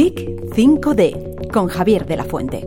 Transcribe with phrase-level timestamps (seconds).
[0.00, 2.66] Geek 5D con Javier de la Fuente.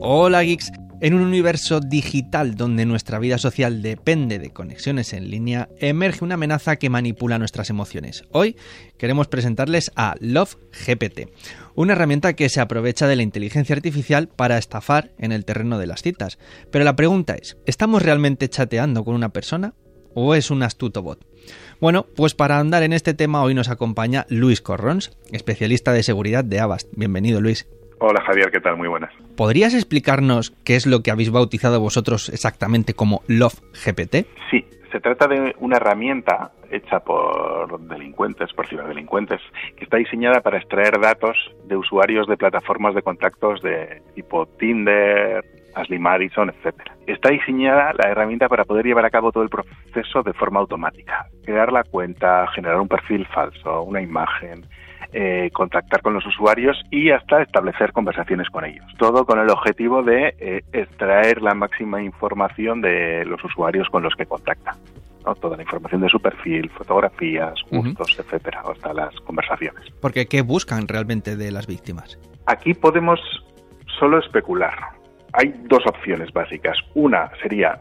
[0.00, 0.72] Hola geeks.
[1.02, 6.36] En un universo digital donde nuestra vida social depende de conexiones en línea, emerge una
[6.36, 8.24] amenaza que manipula nuestras emociones.
[8.32, 8.56] Hoy
[8.96, 11.28] queremos presentarles a Love GPT,
[11.74, 15.88] una herramienta que se aprovecha de la inteligencia artificial para estafar en el terreno de
[15.88, 16.38] las citas.
[16.70, 19.74] Pero la pregunta es, ¿estamos realmente chateando con una persona
[20.14, 21.26] o es un astuto bot?
[21.80, 26.42] Bueno, pues para andar en este tema hoy nos acompaña Luis Corrons, especialista de seguridad
[26.42, 26.92] de Avast.
[26.96, 27.68] Bienvenido, Luis.
[28.00, 28.76] Hola Javier, ¿qué tal?
[28.76, 29.12] Muy buenas.
[29.36, 34.26] ¿Podrías explicarnos qué es lo que habéis bautizado vosotros exactamente como Love GPT?
[34.50, 39.40] Sí, se trata de una herramienta hecha por delincuentes, por ciberdelincuentes,
[39.76, 41.36] que está diseñada para extraer datos
[41.66, 45.44] de usuarios de plataformas de contactos de tipo Tinder,
[45.76, 46.96] Ashley Madison, etcétera.
[47.06, 51.28] Está diseñada la herramienta para poder llevar a cabo todo el proceso de forma automática.
[51.48, 54.66] Crear la cuenta, generar un perfil falso, una imagen,
[55.14, 58.84] eh, contactar con los usuarios y hasta establecer conversaciones con ellos.
[58.98, 64.14] Todo con el objetivo de eh, extraer la máxima información de los usuarios con los
[64.14, 64.76] que contactan.
[65.40, 69.90] Toda la información de su perfil, fotografías, gustos, etcétera, hasta las conversaciones.
[70.02, 72.18] Porque ¿qué buscan realmente de las víctimas?
[72.44, 73.20] Aquí podemos
[73.98, 74.74] solo especular
[75.38, 76.76] hay dos opciones básicas.
[76.94, 77.78] Una sería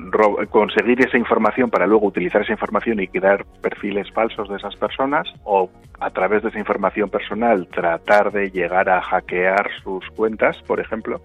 [0.52, 5.28] conseguir esa información para luego utilizar esa información y crear perfiles falsos de esas personas
[5.44, 5.68] o
[6.00, 11.20] a través de esa información personal tratar de llegar a hackear sus cuentas, por ejemplo,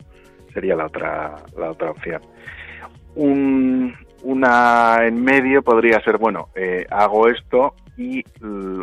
[0.54, 2.22] sería la otra, la otra opción.
[3.14, 8.24] una en medio podría ser, bueno, eh, hago esto y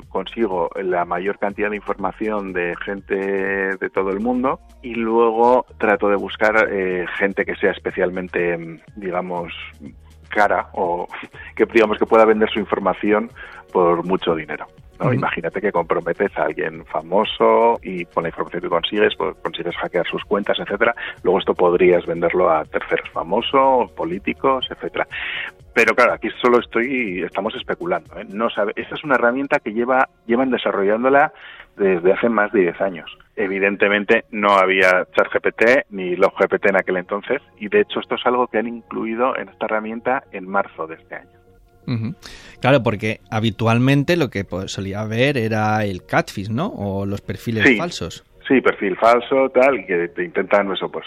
[0.08, 6.08] consigo la mayor cantidad de información de gente de todo el mundo y luego trato
[6.08, 9.54] de buscar eh, gente que sea especialmente, digamos,
[10.30, 11.08] cara o
[11.56, 13.30] que digamos que pueda vender su información
[13.74, 14.68] por mucho dinero.
[15.02, 20.06] Imagínate que comprometes a alguien famoso y con la información que consigues, pues consigues hackear
[20.06, 20.94] sus cuentas, etcétera.
[21.24, 25.08] Luego esto podrías venderlo a terceros famosos, políticos, etcétera.
[25.74, 28.18] Pero claro, aquí solo estoy, estamos especulando.
[28.20, 28.26] ¿eh?
[28.28, 31.32] No sabe, esta es una herramienta que lleva, llevan desarrollándola
[31.78, 33.18] desde hace más de 10 años.
[33.36, 38.48] Evidentemente no había ChatGPT ni LogGPT en aquel entonces y de hecho esto es algo
[38.48, 41.40] que han incluido en esta herramienta en marzo de este año.
[42.62, 46.68] Claro, porque habitualmente lo que pues, solía ver era el catfish, ¿no?
[46.68, 48.24] O los perfiles falsos.
[48.48, 51.06] Sí, perfil falso, tal, que te intentan eso, pues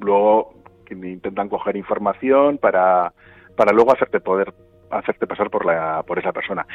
[0.00, 3.12] luego que intentan coger información para,
[3.56, 4.52] para luego hacerte poder
[4.90, 6.66] hacerte pasar por la por esa persona.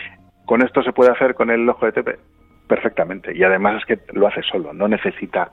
[0.45, 2.19] Con esto se puede hacer con el ojo de TP
[2.67, 5.51] perfectamente y además es que lo hace solo, no necesita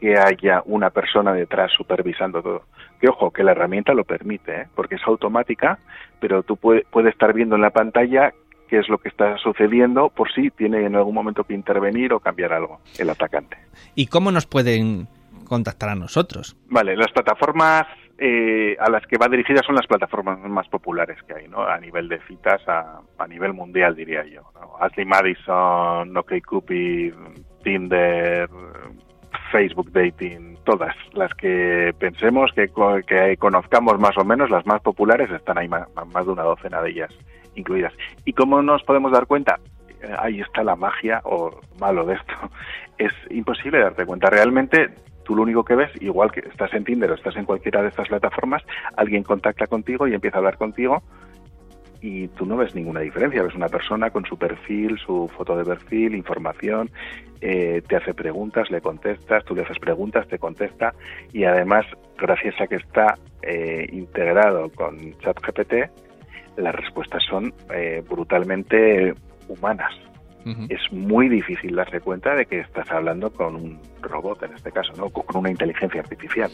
[0.00, 2.62] que haya una persona detrás supervisando todo.
[3.00, 4.66] Que ojo, que la herramienta lo permite, ¿eh?
[4.74, 5.78] porque es automática,
[6.20, 8.32] pero tú puedes puede estar viendo en la pantalla
[8.68, 12.20] qué es lo que está sucediendo por si tiene en algún momento que intervenir o
[12.20, 13.56] cambiar algo el atacante.
[13.94, 15.08] ¿Y cómo nos pueden
[15.44, 16.56] contactar a nosotros?
[16.68, 17.86] Vale, las plataformas
[18.18, 21.62] eh, a las que va dirigida son las plataformas más populares que hay, ¿no?
[21.62, 24.42] A nivel de citas, a, nivel mundial, diría yo.
[24.80, 27.12] Ashley Madison, OkCupid,
[27.62, 28.48] Tinder,
[29.52, 32.70] Facebook Dating, todas las que pensemos que,
[33.06, 36.90] que conozcamos más o menos, las más populares, están ahí más, de una docena de
[36.90, 37.14] ellas
[37.54, 37.92] incluidas.
[38.24, 39.58] ¿Y cómo nos podemos dar cuenta?
[40.00, 42.34] Eh, ahí está la magia o malo de esto.
[42.98, 44.30] Es imposible darte cuenta.
[44.30, 44.88] Realmente
[45.26, 47.88] tú lo único que ves, igual que estás en Tinder o estás en cualquiera de
[47.88, 48.62] estas plataformas,
[48.96, 51.02] alguien contacta contigo y empieza a hablar contigo
[52.00, 53.42] y tú no ves ninguna diferencia.
[53.42, 56.90] Ves una persona con su perfil, su foto de perfil, información,
[57.40, 60.94] eh, te hace preguntas, le contestas, tú le haces preguntas, te contesta
[61.32, 61.84] y además,
[62.16, 65.74] gracias a que está eh, integrado con ChatGPT,
[66.56, 69.12] las respuestas son eh, brutalmente
[69.48, 69.92] humanas.
[70.68, 74.92] Es muy difícil darse cuenta de que estás hablando con un robot, en este caso,
[74.96, 75.10] ¿no?
[75.10, 76.50] con una inteligencia artificial.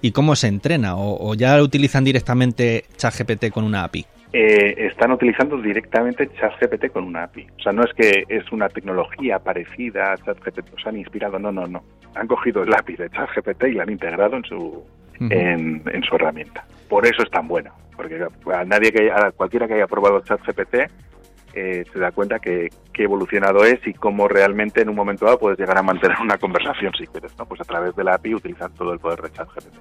[0.00, 0.96] ¿Y cómo se entrena?
[0.96, 4.06] ¿O, o ya utilizan directamente ChatGPT con una API?
[4.32, 7.46] eh, están utilizando directamente ChatGPT con una API.
[7.58, 11.50] O sea, no es que es una tecnología parecida a ChatGPT, se han inspirado, no,
[11.50, 11.82] no, no.
[12.14, 14.84] Han cogido el API de ChatGPT y la han integrado en su,
[15.18, 16.64] en, su herramienta.
[16.88, 18.20] Por eso es tan buena, porque
[18.52, 20.90] a nadie que a cualquiera que haya probado ChatGPT
[21.58, 25.38] eh, se da cuenta que, qué evolucionado es y cómo realmente en un momento dado
[25.38, 27.46] puedes llegar a mantener una conversación si quieres, ¿no?
[27.46, 29.76] Pues a través de la API utilizan todo el poder de ChatGPT.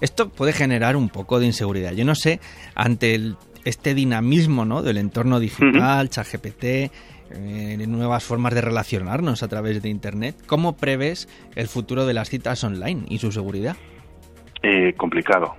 [0.00, 1.92] Esto puede generar un poco de inseguridad.
[1.92, 2.40] Yo no sé,
[2.74, 4.82] ante el este dinamismo ¿no?
[4.82, 10.36] del entorno digital, ChatGPT, eh, nuevas formas de relacionarnos a través de Internet.
[10.46, 13.76] ¿Cómo prevés el futuro de las citas online y su seguridad?
[14.62, 15.56] Eh, complicado,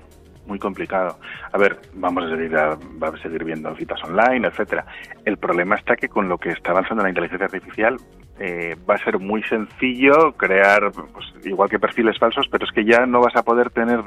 [0.48, 1.20] muy complicado.
[1.52, 4.86] A ver, vamos a seguir, a, a seguir viendo citas online, etcétera.
[5.26, 7.98] El problema está que con lo que está avanzando la inteligencia artificial
[8.40, 12.86] eh, va a ser muy sencillo crear, pues, igual que perfiles falsos, pero es que
[12.86, 14.02] ya no vas a poder tener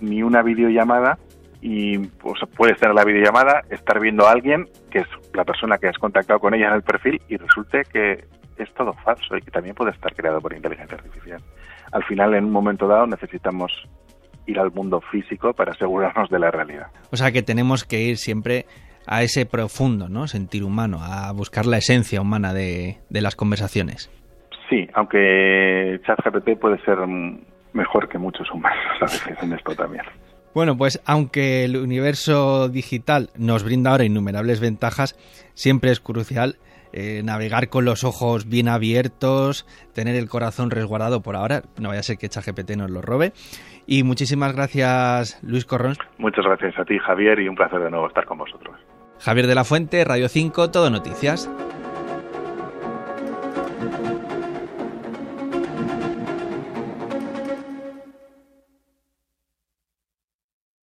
[0.00, 1.18] ni una videollamada
[1.60, 5.88] y pues, puedes tener la videollamada, estar viendo a alguien que es la persona que
[5.88, 8.24] has contactado con ella en el perfil y resulte que
[8.56, 11.42] es todo falso y que también puede estar creado por inteligencia artificial.
[11.92, 13.88] Al final, en un momento dado, necesitamos
[14.46, 16.86] ir al mundo físico para asegurarnos de la realidad.
[17.10, 18.66] O sea que tenemos que ir siempre
[19.06, 20.26] a ese profundo, ¿no?
[20.28, 24.10] Sentir humano, a buscar la esencia humana de, de las conversaciones.
[24.68, 26.98] Sí, aunque ChatGPT puede ser
[27.72, 30.04] mejor que muchos humanos a veces en esto también.
[30.54, 35.14] Bueno, pues aunque el universo digital nos brinda ahora innumerables ventajas,
[35.54, 36.56] siempre es crucial
[36.92, 42.00] eh, navegar con los ojos bien abiertos, tener el corazón resguardado por ahora, no vaya
[42.00, 43.32] a ser que ChatGPT nos lo robe.
[43.86, 45.96] Y muchísimas gracias, Luis Corrón.
[46.18, 48.76] Muchas gracias a ti, Javier, y un placer de nuevo estar con vosotros.
[49.18, 51.50] Javier de la Fuente, Radio 5, Todo Noticias.